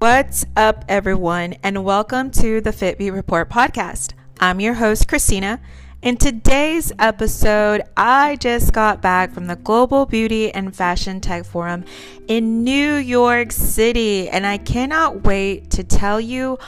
[0.00, 4.12] What's up, everyone, and welcome to the Fitbeat Report podcast.
[4.38, 5.60] I'm your host, Christina.
[6.02, 11.84] In today's episode, I just got back from the Global Beauty and Fashion Tech Forum
[12.28, 16.58] in New York City, and I cannot wait to tell you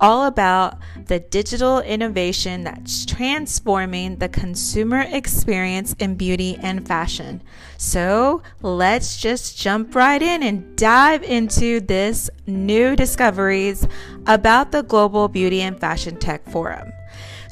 [0.00, 7.42] all about the digital innovation that's transforming the consumer experience in beauty and fashion.
[7.76, 13.86] So let's just jump right in and dive into this new discoveries
[14.26, 16.92] about the Global Beauty and Fashion Tech Forum.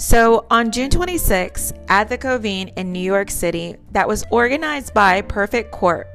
[0.00, 5.22] So, on June 26 at the Convene in New York City, that was organized by
[5.22, 6.06] Perfect Corp,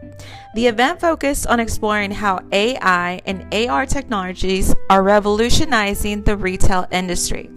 [0.55, 7.49] the event focused on exploring how AI and AR technologies are revolutionizing the retail industry.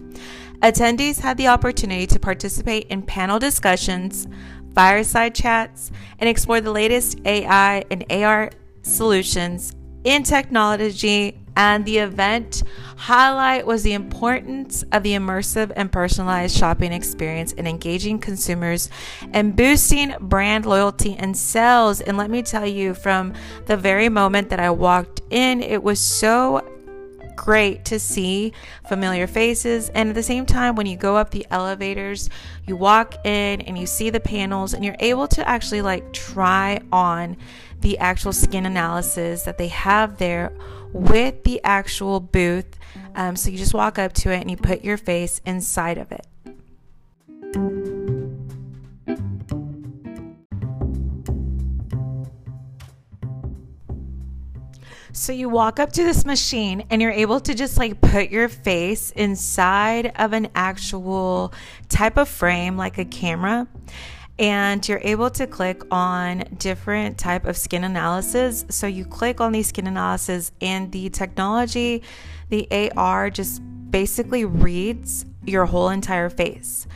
[0.61, 4.27] Attendees had the opportunity to participate in panel discussions,
[4.73, 8.49] fireside chats, and explore the latest AI and AR
[8.81, 9.73] solutions
[10.03, 12.61] in technology and the event
[12.97, 18.91] highlight was the importance of the immersive and personalized shopping experience in engaging consumers
[19.33, 21.99] and boosting brand loyalty and sales.
[21.99, 23.33] And let me tell you, from
[23.65, 26.63] the very moment that I walked in, it was so
[27.35, 28.53] great to see
[28.87, 29.89] familiar faces.
[29.89, 32.29] And at the same time, when you go up the elevators,
[32.67, 36.81] you walk in and you see the panels, and you're able to actually like try
[36.91, 37.35] on
[37.81, 40.51] the actual skin analysis that they have there
[40.93, 42.77] with the actual booth.
[43.15, 46.11] Um, so you just walk up to it and you put your face inside of
[46.11, 46.25] it.
[55.17, 58.47] So you walk up to this machine and you're able to just like put your
[58.47, 61.53] face inside of an actual
[61.89, 63.67] type of frame like a camera
[64.39, 68.65] and you're able to click on different type of skin analysis.
[68.69, 72.03] So you click on these skin analysis and the technology
[72.49, 76.87] the ar just basically reads your whole entire face.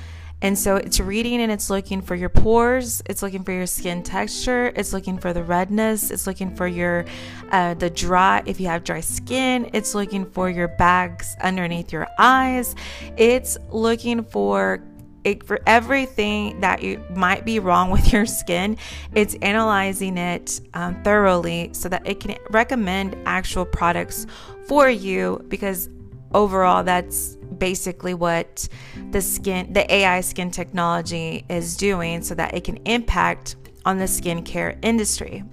[0.43, 4.01] And so it's reading and it's looking for your pores it's looking for your skin
[4.01, 7.05] texture it's looking for the redness it's looking for your
[7.51, 12.07] uh, the dry if you have dry skin it's looking for your bags underneath your
[12.17, 12.75] eyes.
[13.17, 14.83] It's looking for
[15.23, 18.77] it, for everything that you might be wrong with your skin,
[19.13, 24.27] it's analyzing it um, thoroughly so that it can recommend actual products
[24.67, 25.89] for you because
[26.33, 28.67] overall that's basically what
[29.11, 33.55] the skin the AI skin technology is doing so that it can impact
[33.85, 35.43] on the skincare industry.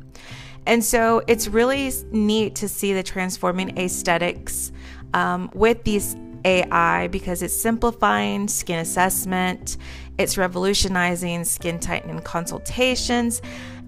[0.67, 4.71] And so it's really neat to see the transforming aesthetics
[5.15, 6.15] um, with these
[6.48, 9.76] AI because it's simplifying skin assessment,
[10.16, 13.42] it's revolutionizing skin tightening consultations,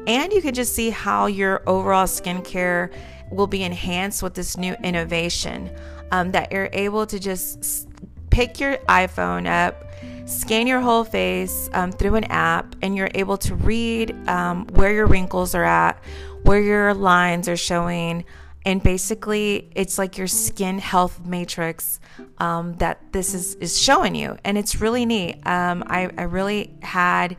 [0.06, 2.92] and you can just see how your overall skincare
[3.30, 5.70] will be enhanced with this new innovation.
[6.12, 7.88] Um, that you're able to just
[8.30, 9.84] pick your iPhone up,
[10.28, 14.92] scan your whole face um, through an app, and you're able to read um, where
[14.92, 16.02] your wrinkles are at,
[16.42, 18.24] where your lines are showing
[18.66, 21.99] and basically it's like your skin health matrix
[22.38, 24.36] um, that this is, is showing you.
[24.44, 25.36] And it's really neat.
[25.46, 27.36] Um, I, I, really had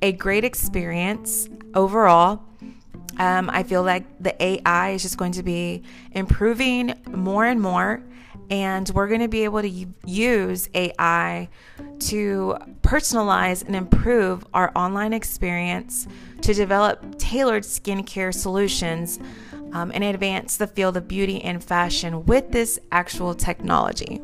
[0.00, 2.42] a great experience overall.
[3.18, 5.82] Um, i feel like the ai is just going to be
[6.12, 8.02] improving more and more.
[8.50, 11.48] And we're going to be able to use ai
[12.00, 16.08] to personalize and improve our online experience
[16.40, 19.20] to develop tailored skincare solutions
[19.72, 24.20] um, and advance the field of beauty and fashion with this actual technology.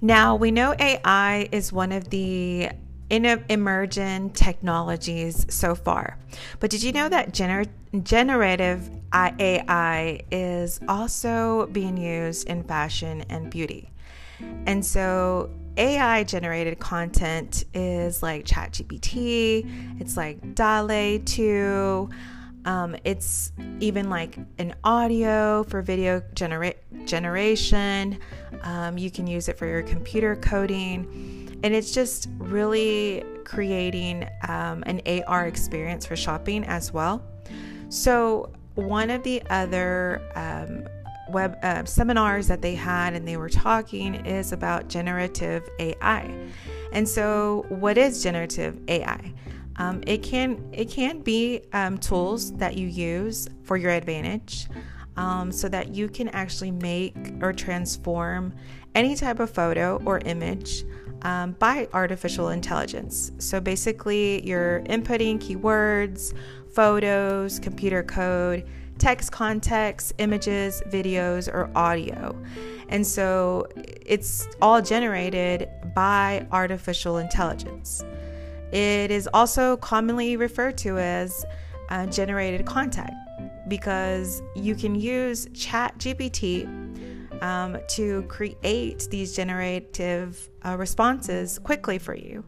[0.00, 2.68] Now, we know AI is one of the
[3.10, 6.18] emerging technologies so far.
[6.60, 7.68] But did you know that gener-
[8.02, 13.90] generative AI is also being used in fashion and beauty?
[14.66, 22.08] And so AI generated content is like ChatGPT, it's like DALL-E 2,
[22.66, 26.74] um, it's even like an audio for video genera-
[27.04, 28.18] generation.
[28.62, 31.58] Um, you can use it for your computer coding.
[31.62, 37.22] And it's just really creating um, an AR experience for shopping as well.
[37.88, 40.86] So, one of the other um,
[41.30, 46.34] web uh, seminars that they had and they were talking is about generative AI.
[46.92, 49.34] And so, what is generative AI?
[49.76, 54.68] Um, it can it can be um, tools that you use for your advantage,
[55.16, 58.54] um, so that you can actually make or transform
[58.94, 60.84] any type of photo or image
[61.22, 63.32] um, by artificial intelligence.
[63.38, 66.34] So basically, you're inputting keywords,
[66.72, 68.66] photos, computer code,
[68.98, 72.36] text context, images, videos, or audio.
[72.88, 78.04] And so it's all generated by artificial intelligence.
[78.72, 81.44] It is also commonly referred to as
[81.88, 83.10] uh, generated content
[83.68, 86.66] because you can use ChatGPT
[87.42, 92.44] um, to create these generative uh, responses quickly for you.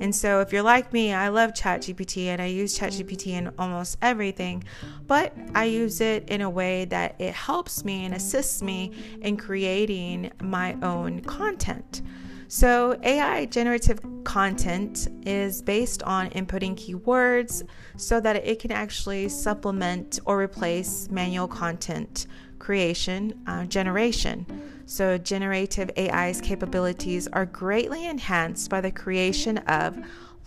[0.00, 3.98] And so, if you're like me, I love ChatGPT and I use ChatGPT in almost
[4.02, 4.64] everything,
[5.06, 8.92] but I use it in a way that it helps me and assists me
[9.22, 12.02] in creating my own content.
[12.50, 17.62] So, AI generative content is based on inputting keywords
[17.98, 22.26] so that it can actually supplement or replace manual content
[22.58, 24.46] creation uh, generation.
[24.86, 29.98] So, generative AI's capabilities are greatly enhanced by the creation of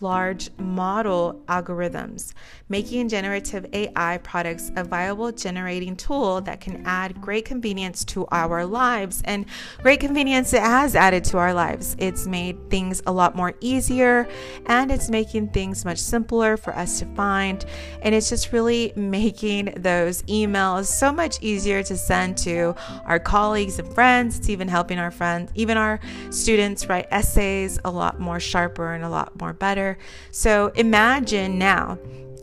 [0.01, 2.33] large model algorithms,
[2.69, 8.65] making generative AI products a viable generating tool that can add great convenience to our
[8.65, 9.21] lives.
[9.25, 9.45] And
[9.81, 11.95] great convenience it has added to our lives.
[11.99, 14.27] It's made things a lot more easier
[14.65, 17.63] and it's making things much simpler for us to find.
[18.01, 22.75] And it's just really making those emails so much easier to send to
[23.05, 24.39] our colleagues and friends.
[24.39, 25.99] It's even helping our friends, even our
[26.29, 29.90] students write essays a lot more sharper and a lot more better.
[30.31, 31.97] So imagine now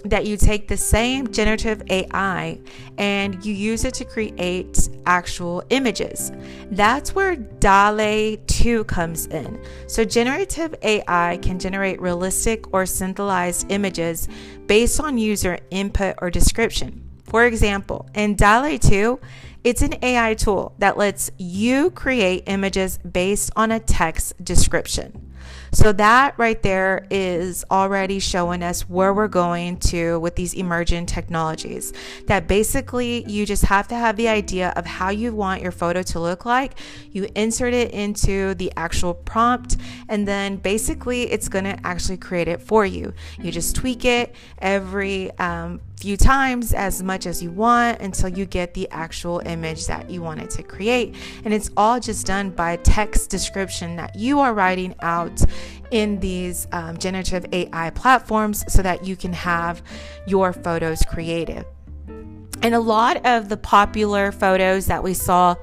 [0.05, 2.59] that you take the same generative AI
[2.99, 6.31] and you use it to create actual images.
[6.71, 9.61] That's where DALL-E 2 comes in.
[9.87, 14.29] So, generative AI can generate realistic or synthesized images
[14.67, 17.05] based on user input or description.
[17.25, 19.21] For example, in DALL-E 2,
[19.65, 25.28] it's an AI tool that lets you create images based on a text description.
[25.73, 31.07] So that right there is already showing us where we're going to with these emerging
[31.07, 31.93] technologies.
[32.27, 36.03] That basically you just have to have the idea of how you want your photo
[36.03, 36.79] to look like.
[37.13, 39.77] You insert it into the actual prompt,
[40.09, 43.13] and then basically it's going to actually create it for you.
[43.41, 48.47] You just tweak it every um, few times as much as you want until you
[48.47, 51.15] get the actual image that you wanted to create.
[51.45, 55.43] And it's all just done by text description that you are writing out
[55.91, 59.83] in these um, generative AI platforms so that you can have
[60.27, 61.65] your photos created.
[62.63, 65.55] And a lot of the popular photos that we saw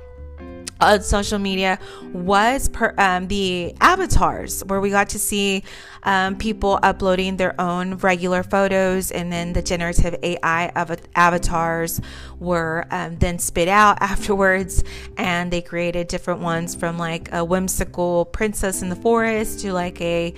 [0.82, 1.80] on social media
[2.14, 5.64] was per, um, the avatars, where we got to see
[6.04, 12.02] um, people uploading their own regular photos, and then the generative AI of avatars
[12.40, 14.84] were um, then spit out afterwards,
[15.18, 20.00] and they created different ones from like a whimsical princess in the forest to like
[20.02, 20.34] a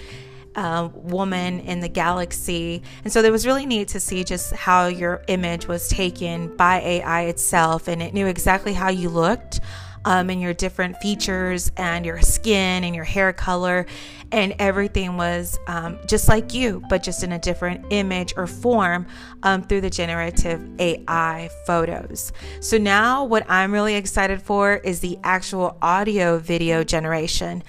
[0.55, 2.81] uh, woman in the galaxy.
[3.03, 6.79] And so it was really neat to see just how your image was taken by
[6.79, 9.59] AI itself and it knew exactly how you looked
[10.07, 13.85] um, and your different features and your skin and your hair color.
[14.31, 19.05] And everything was um, just like you, but just in a different image or form
[19.43, 22.31] um, through the generative AI photos.
[22.61, 27.61] So now, what I'm really excited for is the actual audio video generation.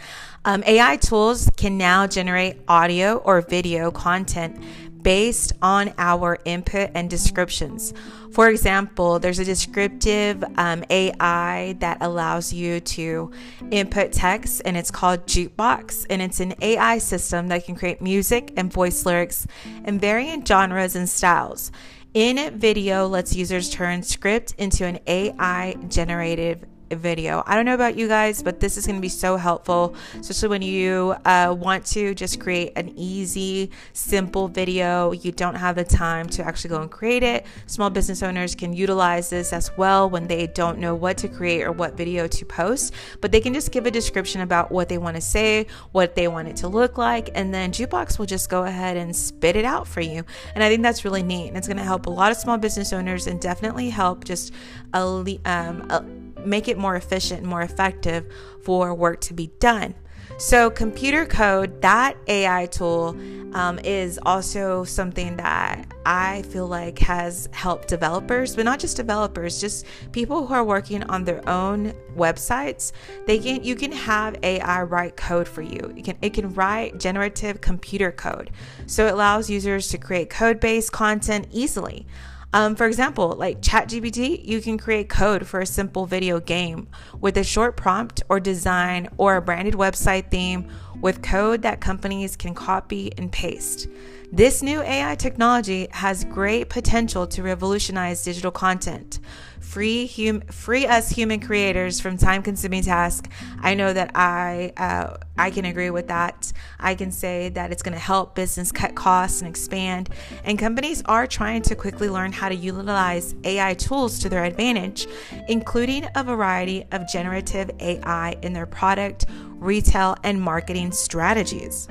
[0.44, 4.62] Um, AI tools can now generate audio or video content
[5.02, 7.92] based on our input and descriptions.
[8.32, 13.30] For example, there's a descriptive um, AI that allows you to
[13.70, 16.06] input text, and it's called Jukebox.
[16.10, 19.46] And it's an AI system that can create music and voice lyrics
[19.84, 21.72] in varying genres and styles.
[22.14, 27.42] InVideo lets users turn script into an AI generated video.
[27.46, 30.48] I don't know about you guys, but this is going to be so helpful, especially
[30.48, 35.12] when you uh, want to just create an easy, simple video.
[35.12, 37.46] You don't have the time to actually go and create it.
[37.66, 41.62] Small business owners can utilize this as well when they don't know what to create
[41.62, 44.98] or what video to post, but they can just give a description about what they
[44.98, 48.48] want to say, what they want it to look like, and then Jukebox will just
[48.48, 50.24] go ahead and spit it out for you.
[50.54, 51.48] And I think that's really neat.
[51.48, 54.52] And it's going to help a lot of small business owners and definitely help just
[54.92, 55.00] a,
[55.44, 56.04] um, a
[56.44, 58.26] make it more efficient more effective
[58.62, 59.94] for work to be done.
[60.36, 63.16] So, computer code, that AI tool,
[63.54, 69.60] um, is also something that I feel like has helped developers, but not just developers,
[69.60, 72.92] just people who are working on their own websites.
[73.26, 75.92] They can you can have AI write code for you.
[75.96, 78.50] You can it can write generative computer code,
[78.86, 82.06] so it allows users to create code based content easily.
[82.54, 86.88] Um, for example, like ChatGPT, you can create code for a simple video game
[87.20, 90.68] with a short prompt or design or a branded website theme
[91.00, 93.88] with code that companies can copy and paste.
[94.32, 99.20] This new AI technology has great potential to revolutionize digital content
[99.68, 103.28] free hum- free us human creators from time-consuming tasks.
[103.60, 106.52] I know that I uh, I can agree with that.
[106.80, 110.08] I can say that it's going to help business cut costs and expand.
[110.44, 115.06] And companies are trying to quickly learn how to utilize AI tools to their advantage,
[115.48, 119.26] including a variety of generative AI in their product,
[119.58, 121.88] retail, and marketing strategies.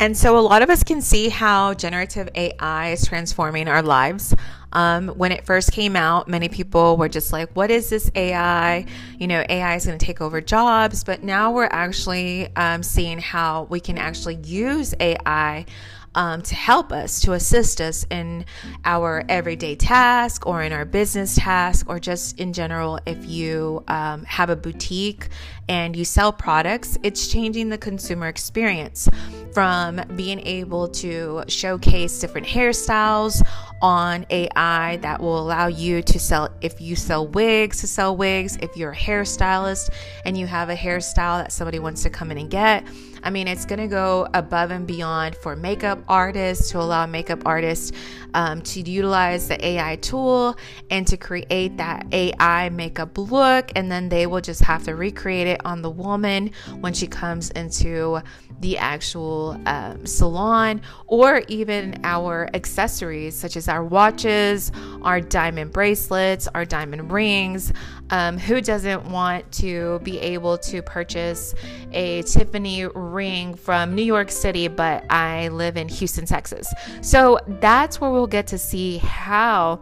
[0.00, 4.32] And so a lot of us can see how generative AI is transforming our lives.
[4.72, 8.86] Um, when it first came out, many people were just like, what is this AI?
[9.18, 11.02] You know, AI is going to take over jobs.
[11.02, 15.66] But now we're actually um, seeing how we can actually use AI
[16.14, 18.44] um, to help us, to assist us in
[18.84, 24.24] our everyday task or in our business task, or just in general, if you um,
[24.24, 25.28] have a boutique
[25.68, 29.08] and you sell products, it's changing the consumer experience
[29.52, 33.42] from being able to showcase different hairstyles
[33.80, 38.56] on AI that will allow you to sell, if you sell wigs, to sell wigs,
[38.60, 39.90] if you're a hairstylist
[40.24, 42.84] and you have a hairstyle that somebody wants to come in and get.
[43.22, 47.42] I mean, it's going to go above and beyond for makeup artists to allow makeup
[47.44, 47.92] artists
[48.34, 50.56] um, to utilize the AI tool
[50.90, 53.72] and to create that AI makeup look.
[53.74, 57.50] And then they will just have to recreate it on the woman when she comes
[57.50, 58.20] into
[58.60, 66.48] the actual um, salon or even our accessories, such as our watches, our diamond bracelets,
[66.54, 67.72] our diamond rings.
[68.10, 71.54] Um, who doesn't want to be able to purchase
[71.92, 76.72] a Tiffany ring from New York City, but I live in Houston, Texas?
[77.02, 79.80] So that's where we'll get to see how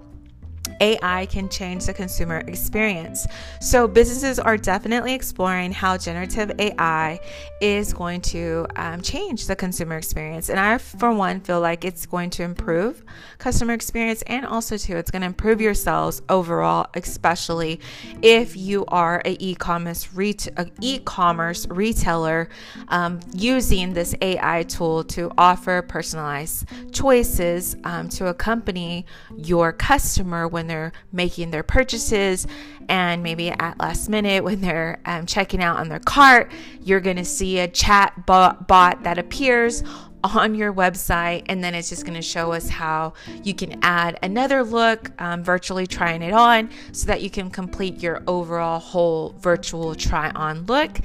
[0.80, 3.26] AI can change the consumer experience.
[3.60, 7.20] So, businesses are definitely exploring how generative AI
[7.60, 10.48] is going to um, change the consumer experience.
[10.48, 13.04] And I, for one, feel like it's going to improve
[13.38, 17.80] customer experience and also, too, it's going to improve your sales overall, especially
[18.22, 22.48] if you are a e-commerce, ret- a e-commerce retailer
[22.88, 29.06] um, using this AI tool to offer personalized choices um, to accompany
[29.36, 32.46] your customer when they're making their purchases
[32.88, 37.16] and maybe at last minute when they're um, checking out on their cart you're going
[37.16, 38.66] to see a chat bot,
[39.02, 39.82] that appears
[40.24, 43.12] on your website and then it's just going to show us how
[43.44, 48.02] you can add another look um, virtually trying it on so that you can complete
[48.02, 50.98] your overall whole virtual try on look.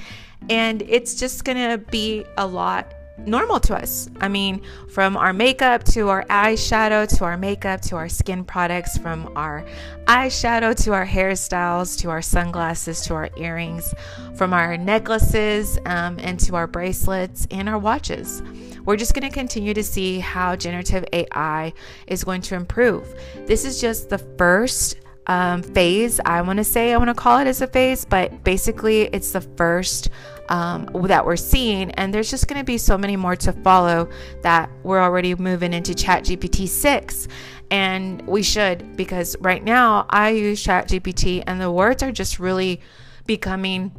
[0.49, 2.93] And it's just going to be a lot
[3.25, 4.09] normal to us.
[4.19, 8.97] I mean, from our makeup to our eyeshadow to our makeup to our skin products,
[8.97, 9.65] from our
[10.05, 13.93] eyeshadow to our hairstyles to our sunglasses to our earrings,
[14.35, 18.41] from our necklaces um, and to our bracelets and our watches.
[18.85, 21.73] We're just going to continue to see how generative AI
[22.07, 23.07] is going to improve.
[23.45, 24.97] This is just the first
[25.27, 26.19] um, phase.
[26.25, 29.31] I want to say, I want to call it as a phase, but basically, it's
[29.31, 30.09] the first
[30.49, 31.91] um, that we're seeing.
[31.91, 34.09] And there's just going to be so many more to follow
[34.41, 37.27] that we're already moving into ChatGPT 6.
[37.69, 42.81] And we should, because right now I use ChatGPT and the words are just really
[43.25, 43.91] becoming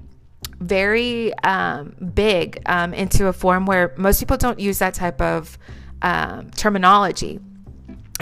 [0.61, 5.59] very um, big um, into a form where most people don't use that type of
[6.03, 7.41] um, terminology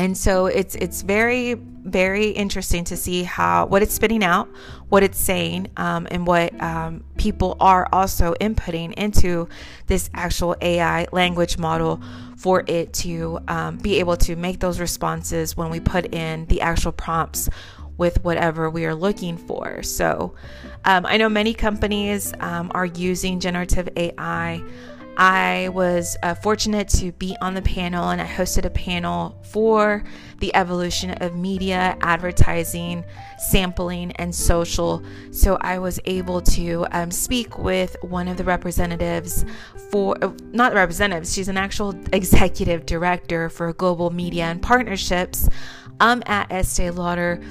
[0.00, 4.48] and so it's it's very very interesting to see how what it's spitting out
[4.88, 9.48] what it's saying um, and what um, people are also inputting into
[9.86, 12.02] this actual ai language model
[12.36, 16.60] for it to um, be able to make those responses when we put in the
[16.60, 17.48] actual prompts
[17.96, 19.82] with whatever we are looking for.
[19.82, 20.34] So
[20.84, 24.62] um, i know many companies um, are using generative ai
[25.20, 30.02] I was uh, fortunate to be on the panel and I hosted a panel for
[30.38, 33.04] the evolution of media, advertising,
[33.38, 35.02] sampling, and social.
[35.30, 39.44] So I was able to um, speak with one of the representatives
[39.90, 45.50] for, uh, not representatives, she's an actual executive director for global media and partnerships
[46.00, 47.42] um, at Estee Lauder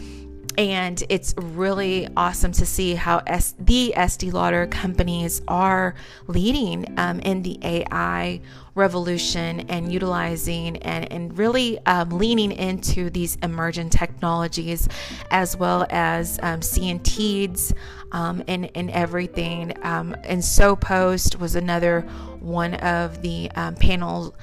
[0.57, 5.95] and it's really awesome to see how S- the Estee Lauder companies are
[6.27, 8.41] leading um, in the AI
[8.75, 14.87] revolution and utilizing and, and really um, leaning into these emerging technologies
[15.31, 17.73] as well as um, Teads
[18.11, 19.73] um, and, and everything.
[19.83, 22.01] Um, and SoPost was another
[22.39, 24.35] one of the um, panel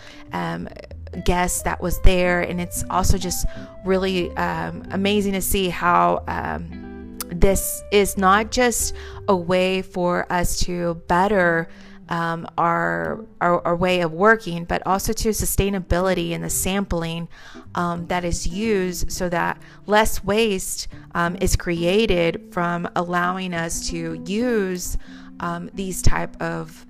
[1.24, 2.42] guests that was there.
[2.42, 3.46] And it's also just
[3.84, 8.94] really um, amazing to see how um, this is not just
[9.28, 11.68] a way for us to better
[12.08, 17.28] um, our, our, our way of working, but also to sustainability and the sampling
[17.74, 24.22] um, that is used, so that less waste um, is created from allowing us to
[24.24, 24.96] use
[25.40, 26.86] um, these type of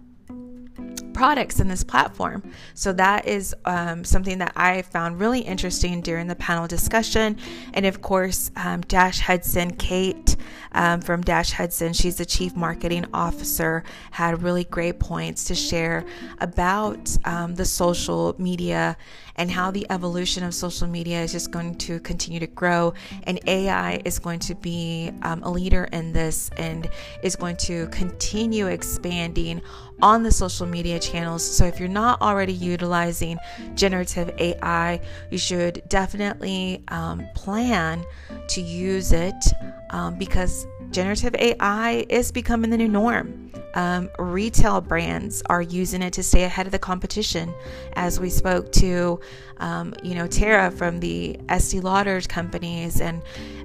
[1.16, 2.42] products in this platform.
[2.74, 7.38] So that is um, something that I found really interesting during the panel discussion.
[7.72, 10.36] And of course, um, Dash Hudson, Kate
[10.72, 16.04] um, from Dash Hudson, she's the chief marketing officer, had really great points to share
[16.38, 18.98] about um, the social media
[19.36, 22.92] and how the evolution of social media is just going to continue to grow.
[23.24, 26.88] And AI is going to be um, a leader in this and
[27.22, 29.62] is going to continue expanding
[30.02, 31.44] on the social media channels.
[31.44, 33.38] So if you're not already utilizing
[33.74, 35.00] generative AI,
[35.30, 38.04] you should definitely um, plan
[38.48, 39.34] to use it
[39.90, 43.50] um, because generative AI is becoming the new norm.
[43.74, 47.52] Um, retail brands are using it to stay ahead of the competition.
[47.92, 49.20] As we spoke to,
[49.58, 53.22] um, you know, Tara from the Estee Lauder companies, and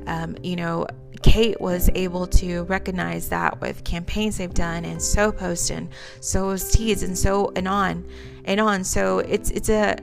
[0.08, 0.88] um, you know,
[1.22, 5.90] Kate was able to recognize that with campaigns they've done, and SoPost and
[6.20, 8.08] so was Teads, and so and on
[8.46, 8.84] and on.
[8.84, 9.98] So it's it's a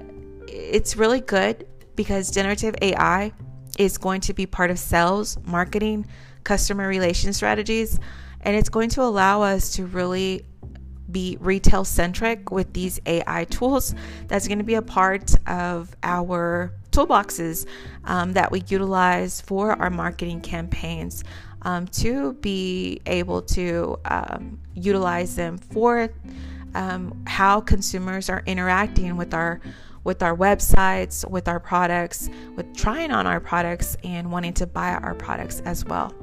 [0.47, 3.33] it's really good because generative AI
[3.79, 6.07] is going to be part of sales, marketing,
[6.45, 7.99] customer relation strategies
[8.43, 10.45] and it's going to allow us to really
[11.11, 13.95] be retail centric with these AI tools.
[14.27, 17.67] That's going to be a part of our toolboxes
[18.05, 21.25] um, that we utilize for our marketing campaigns
[21.62, 26.09] um, to be able to um, utilize them for
[26.75, 29.61] um, how consumers are interacting with our
[30.05, 34.93] with our websites, with our products, with trying on our products and wanting to buy
[34.95, 36.15] our products as well.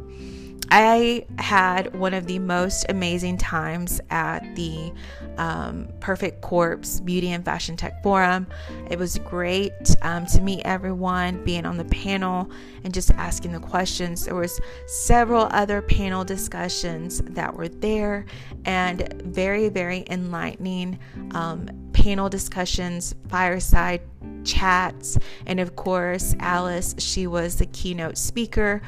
[0.72, 4.92] I had one of the most amazing times at the
[5.38, 8.48] um, Perfect Corp's Beauty and Fashion Tech Forum.
[8.90, 12.50] It was great um, to meet everyone, being on the panel,
[12.84, 14.26] and just asking the questions.
[14.26, 18.26] There was several other panel discussions that were there,
[18.66, 21.00] and very, very enlightening
[21.32, 24.02] um, panel discussions, fireside
[24.44, 26.96] chats, and of course, Alice.
[26.98, 28.82] She was the keynote speaker.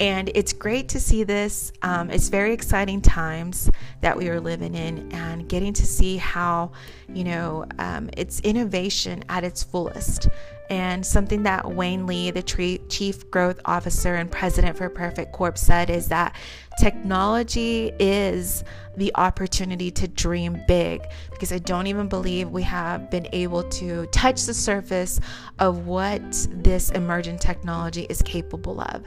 [0.00, 1.72] And it's great to see this.
[1.82, 6.72] Um, it's very exciting times that we are living in and getting to see how,
[7.12, 10.28] you know, um, it's innovation at its fullest.
[10.70, 15.88] And something that Wayne Liu, the chief growth officer and president for Perfect Corp, said
[15.90, 16.36] is that
[16.78, 18.64] technology is
[18.98, 24.06] the opportunity to dream big because I don't even believe we have been able to
[24.06, 25.20] touch the surface
[25.58, 29.04] of what this emergent technology is capable of.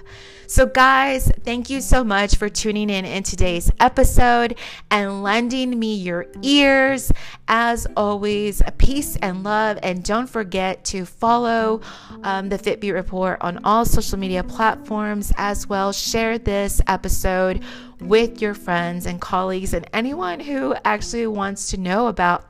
[0.48, 4.58] So, guys, thank you so much for tuning in in today's episode
[4.90, 7.12] and lending me your ears.
[7.48, 9.80] As always, peace and love.
[9.82, 11.80] And don't forget to follow
[12.24, 15.94] um, the Fitbeat Report on all social media platforms as well.
[15.94, 17.61] Share this episode
[18.00, 22.46] with your friends and colleagues and anyone who actually wants to know about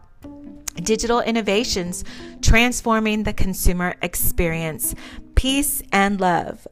[0.76, 2.04] digital innovations
[2.42, 4.96] transforming the consumer experience.
[5.36, 6.68] Peace and love.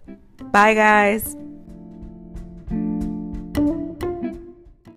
[0.52, 1.36] Bye, guys.